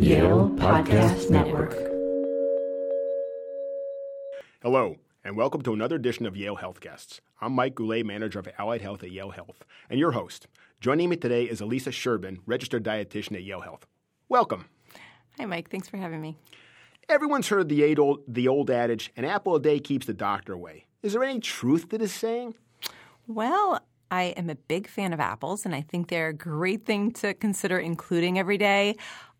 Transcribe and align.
Yale 0.00 0.50
Podcast 0.56 1.30
Network. 1.30 1.72
Hello, 4.62 4.96
and 5.24 5.36
welcome 5.36 5.62
to 5.62 5.72
another 5.72 5.96
edition 5.96 6.26
of 6.26 6.36
Yale 6.36 6.56
Health 6.56 6.80
Guests. 6.80 7.22
I'm 7.40 7.52
Mike 7.52 7.74
Goulet, 7.74 8.04
manager 8.04 8.38
of 8.38 8.48
Allied 8.58 8.82
Health 8.82 9.02
at 9.02 9.10
Yale 9.10 9.30
Health, 9.30 9.64
and 9.88 9.98
your 9.98 10.12
host. 10.12 10.48
Joining 10.80 11.08
me 11.08 11.16
today 11.16 11.44
is 11.44 11.62
Elisa 11.62 11.90
Sherbin, 11.90 12.38
registered 12.44 12.84
dietitian 12.84 13.36
at 13.36 13.42
Yale 13.44 13.62
Health. 13.62 13.86
Welcome. 14.28 14.66
Hi, 15.38 15.46
Mike. 15.46 15.70
Thanks 15.70 15.88
for 15.88 15.96
having 15.96 16.20
me. 16.20 16.36
Everyone's 17.08 17.48
heard 17.48 17.68
the 17.68 17.96
old, 17.96 18.20
the 18.28 18.48
old 18.48 18.70
adage, 18.70 19.12
an 19.16 19.24
apple 19.24 19.56
a 19.56 19.60
day 19.60 19.78
keeps 19.78 20.06
the 20.06 20.14
doctor 20.14 20.52
away. 20.52 20.84
Is 21.02 21.14
there 21.14 21.24
any 21.24 21.40
truth 21.40 21.88
to 21.88 21.98
this 21.98 22.12
saying? 22.12 22.54
Well, 23.26 23.80
I 24.10 24.34
am 24.36 24.50
a 24.50 24.54
big 24.54 24.86
fan 24.86 25.12
of 25.12 25.20
apples, 25.20 25.66
and 25.66 25.74
I 25.74 25.80
think 25.80 26.08
they're 26.08 26.28
a 26.28 26.34
great 26.34 26.86
thing 26.86 27.10
to 27.12 27.34
consider 27.34 27.78
including 27.78 28.38
every 28.38 28.56
day. 28.58 28.96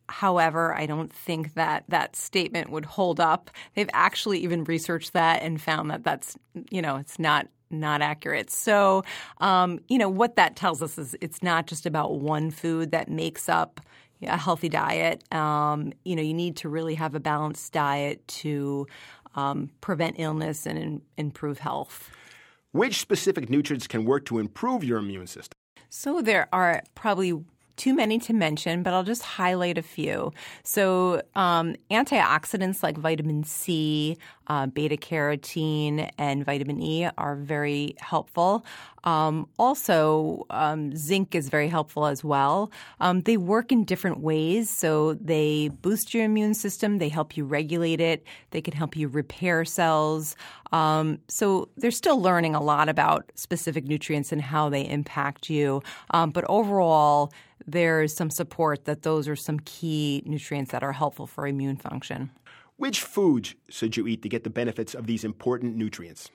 However, 0.09 0.75
I 0.75 0.87
don't 0.87 1.13
think 1.13 1.55
that 1.55 1.85
that 1.89 2.17
statement 2.17 2.71
would 2.71 2.85
hold 2.85 3.21
up. 3.21 3.51
They've 3.75 3.91
actually 3.93 4.41
even 4.41 4.65
researched 4.65 5.13
that 5.13 5.43
and 5.43 5.61
found 5.61 5.91
that 5.91 6.05
that's, 6.05 6.37
you 6.71 6.83
know, 6.83 6.97
it's 6.97 7.19
not 7.19 7.49
not 7.69 8.01
accurate. 8.01 8.49
So, 8.51 9.03
um, 9.39 9.81
you 9.89 9.99
know, 9.99 10.09
what 10.09 10.37
that 10.37 10.55
tells 10.55 10.83
us 10.83 10.99
is 10.99 11.17
it's 11.21 11.43
not 11.43 11.67
just 11.67 11.85
about 11.85 12.21
one 12.21 12.53
food 12.53 12.93
that 12.93 13.09
makes 13.09 13.49
up 13.49 13.81
a 14.23 14.37
healthy 14.37 14.69
diet. 14.69 15.25
Um, 15.35 15.93
you 16.05 16.15
know, 16.15 16.23
you 16.23 16.35
need 16.35 16.57
to 16.59 16.69
really 16.69 16.95
have 16.95 17.15
a 17.15 17.21
balanced 17.21 17.73
diet 17.73 18.27
to 18.29 18.87
um, 19.35 19.71
prevent 19.81 20.17
illness 20.19 20.65
and 20.65 20.79
in, 20.79 21.03
improve 21.17 21.59
health. 21.59 22.11
Which 22.73 23.01
specific 23.01 23.51
nutrients 23.51 23.87
can 23.87 24.05
work 24.05 24.25
to 24.27 24.39
improve 24.39 24.85
your 24.85 24.99
immune 24.99 25.27
system? 25.27 25.53
So 25.89 26.23
there 26.23 26.49
are 26.53 26.83
probably 26.95 27.33
too 27.77 27.95
many 27.95 28.19
to 28.21 28.33
mention, 28.33 28.83
but 28.83 28.95
I'll 28.95 29.05
just 29.05 29.23
highlight 29.23 29.79
a 29.79 29.83
few. 29.83 30.33
So, 30.63 31.23
um, 31.35 31.77
antioxidants 31.91 32.83
like 32.83 32.97
vitamin 32.97 33.45
C, 33.45 34.17
uh, 34.49 34.67
beta 34.67 34.97
carotene, 34.97 36.11
and 36.19 36.45
vitamin 36.45 36.81
E 36.81 37.09
are 37.19 37.37
very 37.37 37.95
helpful. 37.99 38.65
Um, 39.05 39.49
also, 39.59 40.47
um, 40.51 40.97
zinc 40.97 41.35
is 41.35 41.49
very 41.49 41.69
helpful 41.69 42.07
as 42.07 42.25
well. 42.25 42.73
Um, 43.01 43.21
they 43.23 43.37
work 43.37 43.71
in 43.71 43.85
different 43.85 44.21
ways. 44.21 44.69
So, 44.71 45.15
they 45.15 45.69
boost 45.69 46.15
your 46.15 46.25
immune 46.25 46.55
system, 46.55 46.99
they 46.99 47.09
help 47.09 47.37
you 47.37 47.45
regulate 47.45 48.01
it, 48.01 48.25
they 48.51 48.61
can 48.61 48.75
help 48.75 48.97
you 48.97 49.09
repair 49.09 49.65
cells. 49.65 50.35
Um, 50.73 51.19
so, 51.29 51.69
they're 51.77 51.91
still 51.91 52.21
learning 52.21 52.55
a 52.55 52.63
lot 52.63 52.89
about 52.89 53.31
specific 53.35 53.85
nutrients 53.85 54.33
and 54.33 54.41
how 54.41 54.69
they 54.69 54.89
impact 54.89 55.51
you. 55.51 55.83
Um, 56.11 56.31
but 56.31 56.45
overall, 56.49 57.33
there's 57.67 58.15
some 58.15 58.31
support 58.31 58.85
that 58.85 59.03
those 59.03 59.29
are 59.29 59.37
some 59.37 59.61
key 59.61 60.23
nutrients 60.25 60.71
that 60.73 60.83
are 60.83 60.93
helpful 60.93 61.27
for 61.27 61.47
immune 61.47 61.77
function. 61.77 62.31
Which 62.77 63.01
foods 63.01 63.55
should 63.69 63.97
you 63.97 64.07
eat 64.07 64.23
to 64.23 64.29
get 64.29 64.45
the 64.45 64.51
benefits 64.51 64.95
of 64.95 65.07
these 65.07 65.25
important 65.25 65.77
nutrients? 65.77 66.31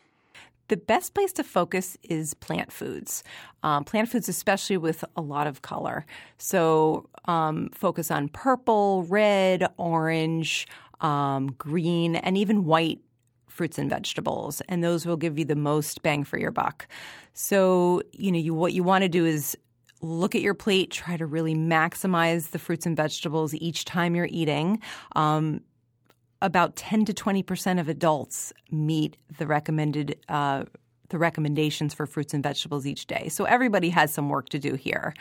The 0.68 0.78
best 0.78 1.14
place 1.14 1.34
to 1.34 1.44
focus 1.44 1.98
is 2.02 2.34
plant 2.34 2.72
foods. 2.72 3.24
Um, 3.62 3.84
plant 3.84 4.10
foods, 4.10 4.30
especially 4.30 4.78
with 4.78 5.04
a 5.18 5.22
lot 5.22 5.46
of 5.46 5.62
color. 5.62 6.06
So, 6.38 7.10
um, 7.26 7.70
focus 7.74 8.10
on 8.10 8.30
purple, 8.30 9.04
red, 9.04 9.68
orange, 9.78 10.68
um, 11.02 11.48
green, 11.58 12.16
and 12.16 12.38
even 12.38 12.64
white 12.66 13.02
fruits 13.48 13.78
and 13.78 13.90
vegetables, 13.90 14.62
and 14.70 14.82
those 14.82 15.06
will 15.06 15.18
give 15.18 15.38
you 15.38 15.44
the 15.44 15.58
most 15.58 16.02
bang 16.04 16.24
for 16.24 16.40
your 16.40 16.52
buck. 16.52 16.88
So, 17.34 18.02
you 18.14 18.32
know, 18.32 18.40
you, 18.40 18.54
what 18.54 18.72
you 18.72 18.82
want 18.82 19.02
to 19.02 19.10
do 19.10 19.26
is 19.26 19.58
look 20.02 20.36
at 20.36 20.42
your 20.42 20.54
plate, 20.54 20.92
try 20.92 21.18
to 21.18 21.26
really 21.26 21.56
maximize 21.56 22.52
the 22.52 22.60
fruits 22.60 22.86
and 22.86 22.98
vegetables 22.98 23.54
each 23.56 23.86
time 23.86 24.16
you're 24.16 24.28
eating. 24.30 24.82
Um, 25.16 25.62
about 26.42 26.76
10 26.76 27.06
to 27.06 27.14
20 27.14 27.44
percent 27.44 27.80
of 27.80 27.88
adults 27.88 28.52
meet 28.72 29.16
the 29.38 29.46
recommended 29.46 30.18
uh, 30.28 30.64
the 31.12 31.20
recommendations 31.20 31.94
for 31.94 32.06
fruits 32.06 32.34
and 32.34 32.44
vegetables 32.44 32.86
each 32.86 33.06
day. 33.06 33.30
So 33.30 33.46
everybody 33.46 33.90
has 33.90 34.12
some 34.12 34.30
work 34.30 34.50
to 34.50 34.60
do 34.60 34.74
here. 34.74 35.14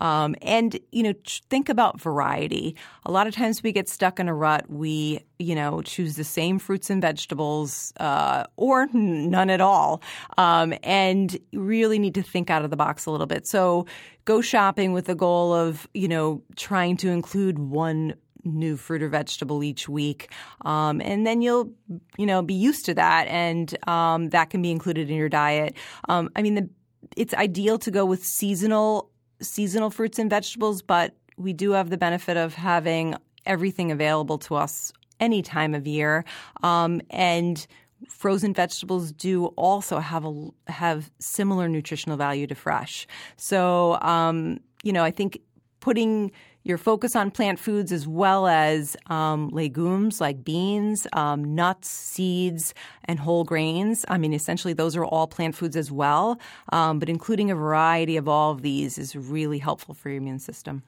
Um, 0.00 0.34
and, 0.42 0.78
you 0.90 1.02
know, 1.04 1.14
think 1.48 1.68
about 1.68 2.00
variety. 2.00 2.76
A 3.06 3.12
lot 3.12 3.26
of 3.26 3.34
times 3.34 3.62
we 3.62 3.72
get 3.72 3.88
stuck 3.88 4.18
in 4.18 4.28
a 4.28 4.34
rut. 4.34 4.68
We, 4.68 5.20
you 5.38 5.54
know, 5.54 5.82
choose 5.82 6.16
the 6.16 6.24
same 6.24 6.58
fruits 6.58 6.90
and 6.90 7.00
vegetables 7.00 7.92
uh, 8.00 8.44
or 8.56 8.88
none 8.92 9.50
at 9.50 9.60
all. 9.60 10.02
Um, 10.36 10.74
and 10.82 11.38
really 11.52 11.98
need 11.98 12.14
to 12.14 12.22
think 12.22 12.50
out 12.50 12.64
of 12.64 12.70
the 12.70 12.76
box 12.76 13.06
a 13.06 13.10
little 13.10 13.26
bit. 13.26 13.46
So 13.46 13.86
go 14.24 14.40
shopping 14.40 14.92
with 14.92 15.06
the 15.06 15.14
goal 15.14 15.52
of, 15.52 15.86
you 15.94 16.08
know, 16.08 16.42
trying 16.56 16.96
to 16.98 17.10
include 17.10 17.58
one 17.58 18.14
new 18.44 18.76
fruit 18.76 19.02
or 19.02 19.08
vegetable 19.08 19.62
each 19.62 19.88
week, 19.88 20.30
um, 20.64 21.00
and 21.00 21.26
then 21.26 21.42
you'll 21.42 21.72
you 22.16 22.26
know 22.26 22.42
be 22.42 22.54
used 22.54 22.86
to 22.86 22.94
that, 22.94 23.26
and 23.28 23.76
um, 23.88 24.30
that 24.30 24.50
can 24.50 24.62
be 24.62 24.70
included 24.70 25.10
in 25.10 25.16
your 25.16 25.28
diet. 25.28 25.74
Um, 26.08 26.30
I 26.36 26.42
mean, 26.42 26.54
the, 26.54 26.68
it's 27.16 27.34
ideal 27.34 27.78
to 27.78 27.90
go 27.90 28.04
with 28.04 28.24
seasonal 28.24 29.10
seasonal 29.40 29.90
fruits 29.90 30.18
and 30.18 30.30
vegetables, 30.30 30.82
but 30.82 31.14
we 31.36 31.52
do 31.52 31.72
have 31.72 31.90
the 31.90 31.98
benefit 31.98 32.36
of 32.36 32.54
having 32.54 33.16
everything 33.46 33.90
available 33.90 34.38
to 34.38 34.54
us 34.54 34.92
any 35.20 35.42
time 35.42 35.74
of 35.74 35.86
year, 35.86 36.24
um, 36.62 37.00
and 37.10 37.66
frozen 38.08 38.52
vegetables 38.52 39.12
do 39.12 39.46
also 39.56 39.98
have 39.98 40.24
a 40.24 40.48
have 40.68 41.10
similar 41.18 41.68
nutritional 41.68 42.16
value 42.16 42.46
to 42.46 42.54
fresh. 42.54 43.06
So, 43.36 43.98
um, 44.00 44.58
you 44.82 44.92
know, 44.92 45.04
I 45.04 45.10
think 45.10 45.40
putting 45.84 46.32
your 46.62 46.78
focus 46.78 47.14
on 47.14 47.30
plant 47.30 47.58
foods 47.58 47.92
as 47.92 48.08
well 48.08 48.46
as 48.46 48.96
um, 49.08 49.50
legumes 49.50 50.18
like 50.18 50.42
beans, 50.42 51.06
um, 51.12 51.54
nuts, 51.54 51.90
seeds, 51.90 52.72
and 53.04 53.18
whole 53.18 53.44
grains. 53.44 54.06
I 54.08 54.16
mean, 54.16 54.32
essentially, 54.32 54.72
those 54.72 54.96
are 54.96 55.04
all 55.04 55.26
plant 55.26 55.54
foods 55.54 55.76
as 55.76 55.92
well. 55.92 56.40
Um, 56.72 56.98
but 56.98 57.10
including 57.10 57.50
a 57.50 57.54
variety 57.54 58.16
of 58.16 58.26
all 58.26 58.50
of 58.50 58.62
these 58.62 58.96
is 58.96 59.14
really 59.14 59.58
helpful 59.58 59.92
for 59.92 60.08
your 60.08 60.16
immune 60.16 60.38
system. 60.38 60.82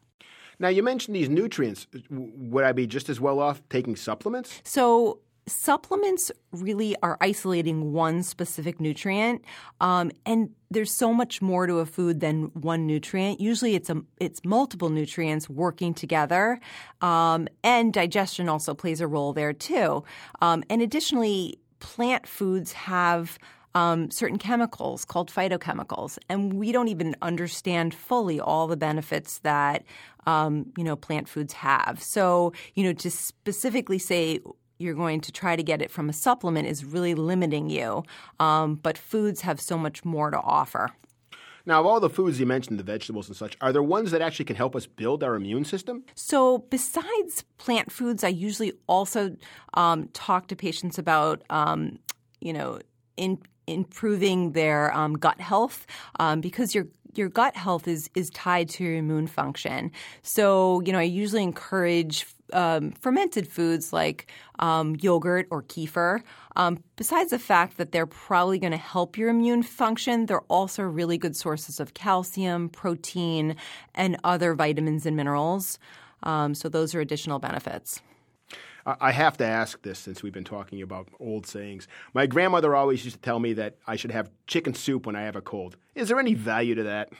Now, 0.58 0.68
you 0.68 0.82
mentioned 0.82 1.14
these 1.14 1.28
nutrients. 1.28 1.86
Would 2.10 2.64
I 2.64 2.72
be 2.72 2.86
just 2.86 3.10
as 3.10 3.20
well 3.20 3.38
off 3.38 3.60
taking 3.68 3.96
supplements? 3.96 4.62
So, 4.64 5.18
supplements 5.46 6.32
really 6.52 6.96
are 7.02 7.16
isolating 7.20 7.92
one 7.92 8.22
specific 8.22 8.80
nutrient, 8.80 9.44
um, 9.80 10.10
and 10.24 10.50
there's 10.70 10.92
so 10.92 11.12
much 11.12 11.40
more 11.40 11.66
to 11.66 11.78
a 11.78 11.86
food 11.86 12.20
than 12.20 12.46
one 12.54 12.86
nutrient. 12.86 13.40
Usually, 13.40 13.74
it's 13.74 13.88
a 13.88 14.02
it's 14.18 14.40
multiple 14.44 14.88
nutrients 14.90 15.48
working 15.48 15.94
together, 15.94 16.58
um, 17.00 17.48
and 17.62 17.92
digestion 17.92 18.48
also 18.48 18.74
plays 18.74 19.00
a 19.00 19.06
role 19.06 19.32
there 19.32 19.52
too. 19.52 20.04
Um, 20.40 20.64
and 20.68 20.82
additionally, 20.82 21.58
plant 21.78 22.26
foods 22.26 22.72
have 22.72 23.38
um, 23.76 24.10
certain 24.10 24.38
chemicals 24.38 25.04
called 25.04 25.30
phytochemicals, 25.30 26.18
and 26.28 26.54
we 26.54 26.72
don't 26.72 26.88
even 26.88 27.14
understand 27.22 27.94
fully 27.94 28.40
all 28.40 28.66
the 28.66 28.76
benefits 28.76 29.38
that 29.40 29.84
um, 30.26 30.72
you 30.76 30.82
know 30.82 30.96
plant 30.96 31.28
foods 31.28 31.52
have. 31.52 32.02
So, 32.02 32.52
you 32.74 32.82
know, 32.82 32.92
to 32.94 33.10
specifically 33.10 33.98
say 33.98 34.40
you're 34.78 34.94
going 34.94 35.20
to 35.22 35.32
try 35.32 35.56
to 35.56 35.62
get 35.62 35.82
it 35.82 35.90
from 35.90 36.08
a 36.08 36.12
supplement 36.12 36.68
is 36.68 36.84
really 36.84 37.14
limiting 37.14 37.70
you. 37.70 38.02
Um, 38.40 38.74
but 38.76 38.98
foods 38.98 39.42
have 39.42 39.60
so 39.60 39.78
much 39.78 40.04
more 40.04 40.30
to 40.30 40.38
offer. 40.38 40.90
Now, 41.68 41.80
of 41.80 41.86
all 41.86 41.98
the 41.98 42.08
foods 42.08 42.38
you 42.38 42.46
mentioned, 42.46 42.78
the 42.78 42.84
vegetables 42.84 43.26
and 43.26 43.36
such, 43.36 43.56
are 43.60 43.72
there 43.72 43.82
ones 43.82 44.12
that 44.12 44.22
actually 44.22 44.44
can 44.44 44.54
help 44.54 44.76
us 44.76 44.86
build 44.86 45.24
our 45.24 45.34
immune 45.34 45.64
system? 45.64 46.04
So, 46.14 46.58
besides 46.58 47.44
plant 47.58 47.90
foods, 47.90 48.22
I 48.22 48.28
usually 48.28 48.72
also 48.86 49.36
um, 49.74 50.08
talk 50.12 50.46
to 50.48 50.56
patients 50.56 50.96
about, 50.96 51.42
um, 51.50 51.98
you 52.40 52.52
know, 52.52 52.78
in, 53.16 53.38
improving 53.66 54.52
their 54.52 54.94
um, 54.94 55.14
gut 55.14 55.40
health 55.40 55.88
um, 56.20 56.40
because 56.40 56.72
your 56.72 56.86
your 57.16 57.28
gut 57.28 57.56
health 57.56 57.88
is 57.88 58.10
is 58.14 58.30
tied 58.30 58.68
to 58.70 58.84
your 58.84 58.94
immune 58.94 59.26
function. 59.26 59.90
So, 60.22 60.80
you 60.82 60.92
know, 60.92 60.98
I 60.98 61.02
usually 61.02 61.42
encourage 61.42 62.26
um, 62.52 62.92
fermented 62.92 63.48
foods 63.48 63.92
like 63.92 64.30
um, 64.58 64.96
yogurt 65.00 65.46
or 65.50 65.62
kefir. 65.62 66.22
Um, 66.54 66.82
besides 66.96 67.30
the 67.30 67.38
fact 67.38 67.76
that 67.76 67.92
they're 67.92 68.06
probably 68.06 68.58
going 68.58 68.72
to 68.72 68.78
help 68.78 69.18
your 69.18 69.28
immune 69.28 69.62
function, 69.62 70.26
they're 70.26 70.40
also 70.42 70.82
really 70.82 71.18
good 71.18 71.36
sources 71.36 71.80
of 71.80 71.94
calcium, 71.94 72.68
protein, 72.68 73.56
and 73.94 74.16
other 74.24 74.54
vitamins 74.54 75.06
and 75.06 75.16
minerals. 75.16 75.78
Um, 76.22 76.54
so 76.54 76.68
those 76.68 76.94
are 76.94 77.00
additional 77.00 77.38
benefits. 77.38 78.00
I 78.86 79.10
have 79.10 79.36
to 79.38 79.44
ask 79.44 79.82
this 79.82 79.98
since 79.98 80.22
we've 80.22 80.32
been 80.32 80.44
talking 80.44 80.80
about 80.80 81.08
old 81.18 81.46
sayings. 81.46 81.88
My 82.14 82.26
grandmother 82.26 82.76
always 82.76 83.04
used 83.04 83.16
to 83.16 83.22
tell 83.22 83.40
me 83.40 83.52
that 83.54 83.76
I 83.86 83.96
should 83.96 84.12
have 84.12 84.30
chicken 84.46 84.74
soup 84.74 85.06
when 85.06 85.16
I 85.16 85.22
have 85.22 85.34
a 85.34 85.40
cold. 85.40 85.76
Is 85.96 86.08
there 86.08 86.20
any 86.20 86.34
value 86.34 86.76
to 86.76 86.84
that? 86.84 87.10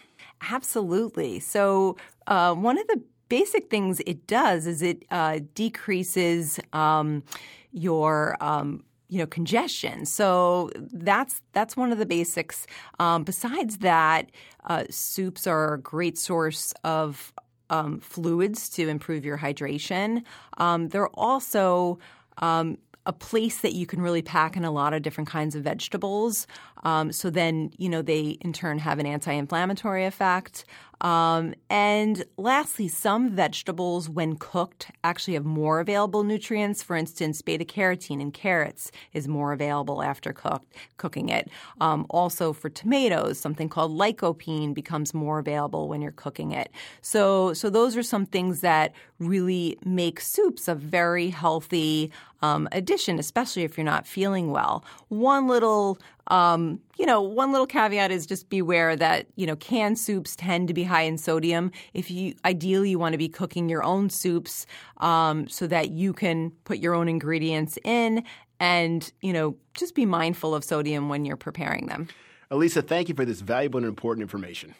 Absolutely. 0.49 1.41
So, 1.41 1.97
uh, 2.29 2.55
one 2.55 2.79
of 2.79 2.87
the 2.87 3.03
basic 3.29 3.69
things 3.69 4.01
it 4.07 4.27
does 4.27 4.67
is 4.67 4.83
it 4.83 5.05
uh, 5.11 5.41
decreases 5.55 6.61
um, 6.73 7.25
your 7.73 8.37
um, 8.41 8.85
you 9.09 9.19
know 9.19 9.27
congestion. 9.27 10.07
So 10.07 10.71
that's 10.77 11.43
that's 11.53 11.77
one 11.77 11.93
of 11.93 11.99
the 11.99 12.07
basics. 12.07 12.67
Um, 12.99 13.25
besides 13.25 13.79
that, 13.79 14.31
uh, 14.65 14.85
soups 14.91 15.47
are 15.47 15.75
a 15.75 15.81
great 15.81 16.19
source 16.19 16.73
of 16.85 17.33
um, 17.71 18.01
fluids 18.01 18.69
to 18.71 18.89
improve 18.89 19.25
your 19.25 19.39
hydration. 19.39 20.23
Um, 20.59 20.89
they're 20.89 21.09
also 21.09 21.99
um, 22.39 22.79
a 23.07 23.13
place 23.13 23.61
that 23.61 23.73
you 23.73 23.87
can 23.87 24.03
really 24.03 24.23
pack 24.23 24.57
in 24.57 24.65
a 24.65 24.71
lot 24.71 24.93
of 24.93 25.03
different 25.03 25.29
kinds 25.29 25.55
of 25.55 25.63
vegetables. 25.63 26.47
Um, 26.83 27.13
so 27.13 27.31
then, 27.31 27.71
you 27.79 27.89
know, 27.89 28.03
they 28.03 28.39
in 28.41 28.53
turn 28.53 28.79
have 28.81 28.99
an 28.99 29.07
anti 29.07 29.33
inflammatory 29.33 30.05
effect. 30.05 30.65
Um, 31.00 31.54
and 31.69 32.25
lastly, 32.37 32.88
some 32.88 33.31
vegetables, 33.31 34.08
when 34.08 34.37
cooked, 34.37 34.90
actually 35.04 35.34
have 35.34 35.44
more 35.44 35.81
available 35.81 36.25
nutrients. 36.25 36.82
For 36.82 36.96
instance, 36.96 37.43
beta 37.43 37.64
carotene 37.64 38.20
in 38.20 38.32
carrots 38.32 38.90
is 39.12 39.28
more 39.28 39.52
available 39.52 40.02
after 40.02 40.32
cooked, 40.32 40.75
cooking 40.96 41.28
it. 41.28 41.50
Um, 41.81 42.06
also, 42.10 42.52
for 42.52 42.69
tomatoes, 42.69 43.38
something 43.38 43.69
called 43.69 43.96
lycopene 43.96 44.75
becomes 44.75 45.12
more 45.12 45.38
available 45.38 45.88
when 45.88 46.00
you're 46.00 46.12
cooking 46.12 46.52
it. 46.52 46.70
So, 47.02 47.52
so 47.52 47.70
those 47.70 47.96
are 47.96 48.02
some 48.02 48.26
things 48.26 48.60
that 48.60 48.94
really 49.19 49.78
make 49.84 50.20
soups 50.20 50.69
a 50.69 50.75
very 50.75 51.31
healthy 51.31 52.10
um, 52.43 52.69
addition, 52.72 53.19
especially 53.19 53.64
if 53.64 53.76
you're 53.76 53.84
not 53.84 54.06
feeling 54.06 54.50
well. 54.50 54.84
One 55.08 55.48
little 55.48 55.98
um, 56.28 56.81
you 56.99 57.06
know, 57.06 57.20
one 57.20 57.52
little 57.52 57.67
caveat 57.67 58.11
is 58.11 58.26
just 58.26 58.49
beware 58.49 58.96
that 58.96 59.26
you 59.37 59.46
know 59.46 59.56
canned 59.56 59.99
soups 59.99 60.34
tend 60.37 60.69
to 60.69 60.75
be 60.75 60.84
high 60.84 61.02
in 61.02 61.19
sodium. 61.19 61.70
If 61.94 62.11
you 62.11 62.34
ideally 62.44 62.90
you 62.90 62.99
want 62.99 63.12
to 63.12 63.19
be 63.19 63.28
cooking 63.28 63.69
your 63.69 63.82
own 63.82 64.11
soups 64.11 64.67
um, 64.99 65.49
so 65.49 65.67
that 65.67 65.90
you 65.90 66.12
can 66.12 66.50
put 66.64 66.78
your 66.78 66.94
own 66.94 67.08
ingredients 67.08 67.78
in, 67.84 68.25
and 68.61 69.11
you 69.20 69.32
know 69.32 69.56
just 69.75 69.94
be 69.94 70.06
mindful 70.06 70.55
of 70.55 70.64
sodium 70.64 71.08
when 71.08 71.25
you're 71.25 71.37
preparing 71.37 71.87
them. 71.87 72.08
Elisa, 72.50 72.81
thank 72.81 73.08
you 73.08 73.14
for 73.14 73.25
this 73.25 73.40
valuable 73.40 73.79
and 73.79 73.87
important 73.87 74.22
information. 74.22 74.75